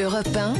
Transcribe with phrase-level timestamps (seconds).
[0.00, 0.54] Europe 1,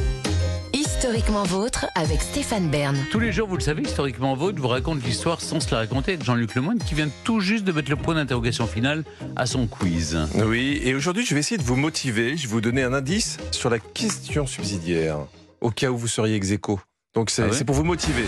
[0.72, 2.96] historiquement vôtre avec Stéphane Bern.
[3.12, 6.14] Tous les jours, vous le savez, historiquement vôtre vous raconte l'histoire sans se la raconter
[6.14, 9.04] avec Jean-Luc Lemoyne qui vient tout juste de mettre le point d'interrogation final
[9.36, 10.18] à son quiz.
[10.44, 12.36] Oui, et aujourd'hui, je vais essayer de vous motiver.
[12.36, 15.18] Je vais vous donner un indice sur la question subsidiaire,
[15.60, 16.80] au cas où vous seriez ex aequo.
[17.14, 18.24] Donc c'est Ah ouais pour vous motiver.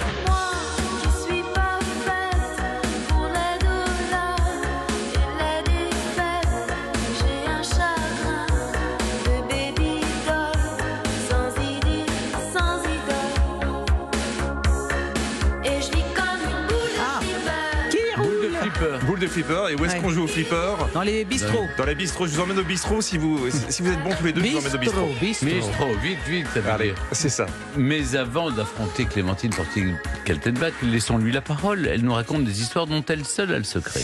[18.81, 19.07] Flipper.
[19.07, 20.01] Boule de flipper, et où est-ce Ouais.
[20.01, 21.67] qu'on joue au flipper Dans les bistrots.
[21.77, 22.27] Dans les bistrots.
[22.27, 24.49] Je vous emmène au bistrot si vous, si vous êtes bons tous les deux, je
[24.49, 25.07] vous emmène au bistrot.
[25.47, 27.47] Bistrot, vite, vite, Allez, c'est ça.
[27.77, 31.87] Mais avant d'affronter Clémentine Portier-Kaltenbach, laissons-lui la parole.
[31.87, 34.01] Elle nous raconte des histoires dont elle seule a le secret.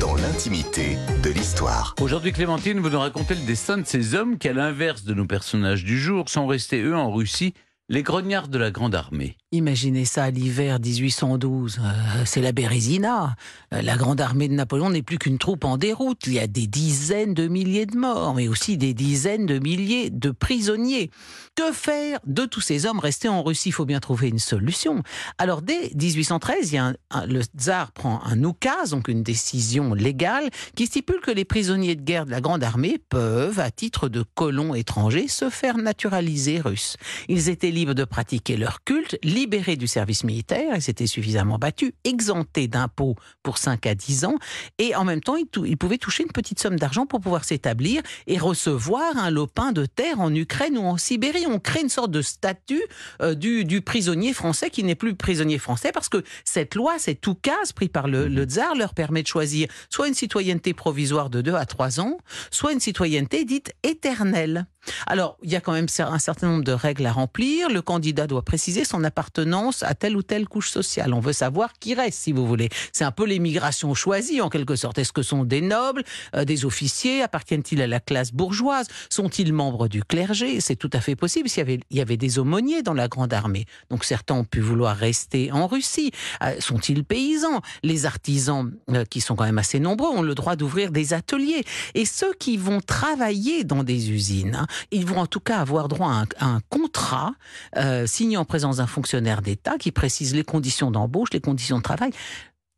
[0.00, 1.94] dans l'intimité de l'histoire.
[2.00, 5.24] Aujourd'hui, Clémentine, vous nous racontez le destin de ces hommes qui, à l'inverse de nos
[5.26, 7.54] personnages du jour, sont restés, eux, en Russie,
[7.88, 9.36] les grognards de la Grande Armée.
[9.58, 11.78] Imaginez ça l'hiver 1812.
[11.80, 13.36] euh, c'est la Bérésina.
[13.72, 16.22] Euh, la grande armée de Napoléon n'est plus qu'une troupe en déroute.
[16.26, 20.10] Il y a des dizaines de milliers de morts, mais aussi des dizaines de milliers
[20.10, 21.12] de prisonniers.
[21.54, 23.68] Que faire de tous ces hommes restés en Russie?
[23.68, 25.04] Il faut bien trouver une solution.
[25.38, 29.22] Alors, dès 1813, il y a un- un- le tsar prend un oukaz, donc une
[29.22, 33.70] décision légale, qui stipule que les prisonniers de guerre de la grande armée peuvent, à
[33.70, 36.96] titre de colons étrangers, se faire naturaliser russes.
[37.28, 41.92] Ils étaient libres de pratiquer leur culte, libérés du service militaire, ils s'étaient suffisamment battus,
[42.04, 44.36] exemptés d'impôts pour 5 à 10 ans,
[44.78, 48.00] et en même temps, ils, ils pouvaient toucher une petite somme d'argent pour pouvoir s'établir
[48.26, 51.44] et recevoir un lopin de terre en Ukraine ou en Sibérie.
[51.46, 52.82] On crée une sorte de statut
[53.20, 57.72] euh, du, prisonnier français qui n'est plus prisonnier français parce que cette loi, cet oukaz
[57.72, 61.52] pris par le, le tsar leur permet de choisir soit une citoyenneté provisoire de 2
[61.52, 62.16] à 3 ans,
[62.50, 64.66] soit une citoyenneté dite éternelle.
[65.06, 67.68] Alors, il y a quand même un certain nombre de règles à remplir.
[67.68, 71.14] Le candidat doit préciser son appartenance à telle ou telle couche sociale.
[71.14, 72.68] On veut savoir qui reste, si vous voulez.
[72.92, 74.98] C'est un peu l'émigration choisie, en quelque sorte.
[74.98, 77.22] Est-ce que sont des nobles, euh, des officiers?
[77.22, 78.86] Appartiennent-ils à la classe bourgeoise?
[79.10, 80.60] Sont-ils membres du clergé?
[80.60, 81.48] C'est tout à fait possible.
[81.48, 83.66] S'il y avait, il y avait des aumôniers dans la grande armée.
[83.90, 86.10] Donc, certains ont pu vouloir rester en Russie.
[86.42, 87.60] Euh, sont-ils paysans?
[87.82, 91.64] Les artisans, euh, qui sont quand même assez nombreux, ont le droit d'ouvrir des ateliers.
[91.94, 95.88] Et ceux qui vont travailler dans des usines, hein, ils vont en tout cas avoir
[95.88, 97.34] droit à un, contrat
[97.76, 101.82] euh, signé en présence d'un fonctionnaire d'État qui précise les conditions d'embauche, les conditions de
[101.82, 102.10] travail.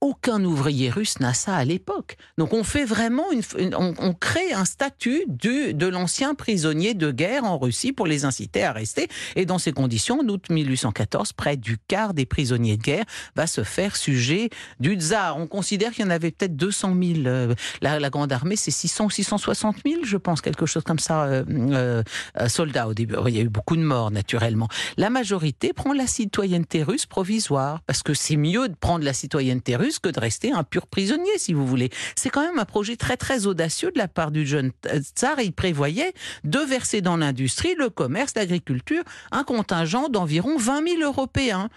[0.03, 2.17] Aucun ouvrier russe n'a ça à l'époque.
[2.37, 7.59] Donc on fait vraiment une, on, crée un statut de l'ancien prisonnier de guerre en
[7.59, 9.09] Russie pour les inciter à rester.
[9.37, 13.05] Et dans ces conditions, en août 1814, près du quart des prisonniers de guerre
[13.37, 15.39] va se faire sujet du tsar.
[15.39, 17.27] On considère qu'il y en avait peut-être 200 000.
[17.27, 21.25] euh, la, grande armée, c'est 600 ou 660 000, je pense, quelque chose comme ça,
[21.25, 23.15] euh, euh, soldats au début.
[23.27, 24.69] Il y a eu beaucoup de morts, naturellement.
[24.97, 29.77] La majorité prend la citoyenneté russe provisoire, parce que c'est mieux de prendre la citoyenneté
[29.77, 31.91] russe que de rester un pur prisonnier, si vous voulez.
[32.15, 35.41] C'est quand même un projet très très audacieux de la part du jeune tsar.
[35.41, 36.13] Il prévoyait
[36.45, 39.03] de verser dans l'industrie, le commerce, l'agriculture,
[39.33, 41.69] un contingent d'environ 20 000 Européens.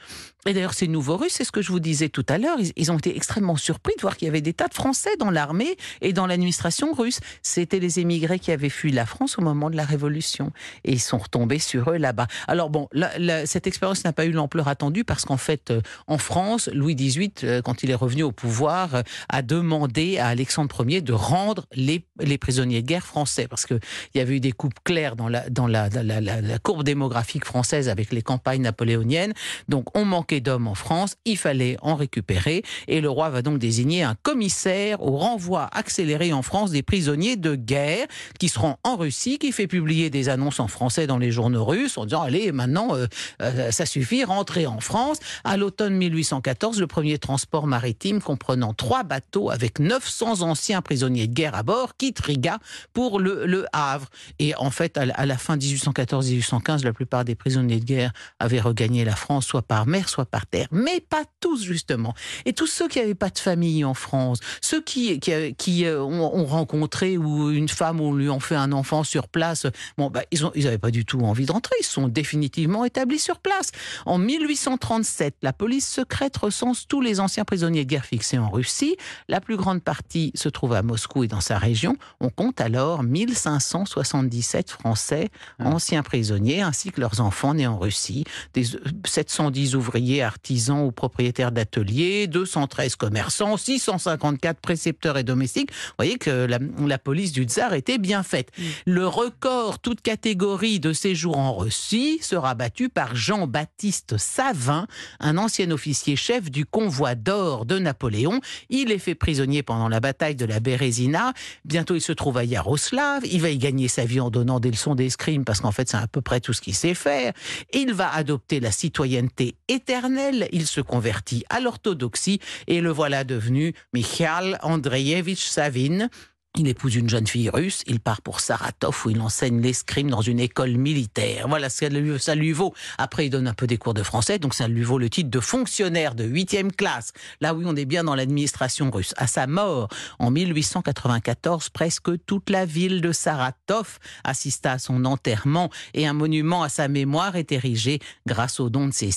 [0.46, 2.72] Et d'ailleurs, ces nouveaux Russes, c'est ce que je vous disais tout à l'heure, ils,
[2.78, 5.30] ils ont été extrêmement surpris de voir qu'il y avait des tas de Français dans
[5.32, 7.20] l'armée et dans l'administration russe.
[7.44, 10.54] C'était les émigrés qui avaient fui la France au moment de la Révolution.
[10.86, 12.28] Et ils sont retombés sur eux là-bas.
[12.48, 15.82] Alors bon, la- la- cette expérience n'a pas eu l'ampleur attendue parce qu'en fait, euh,
[16.08, 20.28] en France, Louis XVIII, euh, quand il est revenu au pouvoir, euh, a demandé à
[20.28, 22.04] Alexandre Ier de rendre les,
[22.38, 23.80] prisonniers de guerre français parce qu'il
[24.16, 29.34] y avait eu des coupes claires dans la, courbe démographique française avec les campagnes napoléoniennes.
[29.68, 33.60] Donc on manquait d'hommes en France, il fallait en récupérer et le roi va donc
[33.60, 38.08] désigner un commissaire au renvoi accéléré en France des prisonniers de guerre
[38.40, 41.66] qui se rend en Russie, qui fait publier des annonces en français dans les journaux
[41.66, 43.08] russes en disant allez maintenant euh,
[43.42, 45.20] euh, ça suffit, rentrez en France.
[45.44, 47.89] À l'automne 1814, le premier transport maritime
[48.22, 52.60] comprenant trois bateaux avec 900 anciens prisonniers de guerre à bord quitte Riga
[52.94, 54.08] pour le, Havre.
[54.40, 59.06] Et en fait, à la, fin 1814-1815, la plupart des prisonniers de guerre avaient regagné
[59.06, 60.68] la France, soit par mer, soit par terre.
[60.72, 62.14] Mais pas tous, justement.
[62.46, 66.46] Et tous ceux qui n'avaient pas de famille en France, ceux qui, euh, ont, ont
[66.46, 70.42] rencontré ou une femme ou lui ont fait un enfant sur place, bon, bah, ils
[70.64, 71.76] n'avaient pas du tout envie de rentrer.
[71.80, 73.72] Ils sont définitivement établis sur place.
[74.06, 78.50] En 1837, la police secrète recense tous les anciens prisonniers prisonniers de guerre fixés en
[78.50, 78.96] Russie.
[79.28, 81.98] La plus grande partie se trouve à Moscou et dans sa région.
[82.20, 85.30] On compte alors 1577 Français,
[85.60, 85.68] Ah.
[85.68, 88.24] anciens prisonniers, ainsi que leurs enfants nés en Russie.
[88.54, 95.72] Des euh, 710 ouvriers, artisans ou propriétaires d'ateliers, 213 commerçants, 654 précepteurs et domestiques.
[95.72, 98.50] Vous voyez que la, la police du tsar était bien faite.
[98.86, 104.88] Le record, toute catégorie de séjour en Russie, sera battu par Jean-Baptiste Savin,
[105.20, 108.42] un ancien officier chef du convoi d'or de Napoléon.
[108.70, 111.34] Il est fait prisonnier pendant la bataille de la Bérésina.
[111.64, 113.26] Bientôt, il se trouve à Yaroslav.
[113.26, 115.98] Il va y gagner sa vie en donnant des leçons d'escrime parce qu'en fait, c'est
[115.98, 117.32] à peu près tout ce qu'il sait faire.
[117.72, 120.50] Il va adopter la citoyenneté éternelle.
[120.52, 126.10] Il se convertit à l'orthodoxie et le voilà devenu Mikhail Andreevich Savin.
[126.58, 130.22] Il épouse une jeune fille russe, il part pour Saratov où il enseigne l'escrime dans
[130.22, 131.48] une école militaire.
[131.48, 132.74] Voilà ce que ça lui vaut.
[132.98, 135.30] Après, il donne un peu des cours de français, donc ça lui vaut le titre
[135.30, 137.14] de fonctionnaire de 8e classe.
[137.40, 139.14] Là oui, on est bien dans l'administration russe.
[139.16, 145.70] À sa mort, en 1894, presque toute la ville de Saratov assista à son enterrement
[145.94, 149.12] et un monument à sa mémoire est érigé grâce au don de ses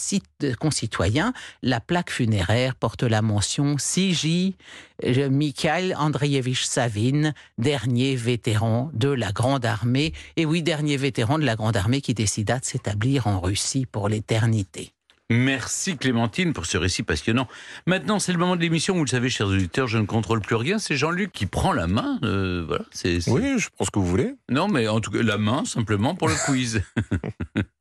[0.61, 1.33] concitoyens.
[1.63, 4.55] La plaque funéraire porte la mention CJ
[5.31, 7.22] Mikhail Andreevich Savin,
[7.59, 10.13] dernier vétéran de la Grande Armée.
[10.37, 14.09] Et oui, dernier vétéran de la Grande Armée qui décida de s'établir en Russie pour
[14.09, 14.93] l'éternité.
[15.31, 17.49] Merci Clémentine pour ce récit passionnant.
[17.87, 18.95] Maintenant, c'est le moment de l'émission.
[18.95, 20.79] Vous le savez, chers auditeurs, je ne contrôle plus rien.
[20.79, 22.19] C'est Jean-Luc qui prend la main.
[22.23, 22.85] euh, voilà.
[22.91, 24.35] C'est, c'est- Oui, je pense que vous voulez.
[24.51, 26.83] Non, mais en tout cas, la main simplement pour le quiz.